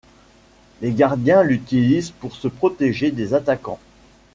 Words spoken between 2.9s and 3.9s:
des attaquants.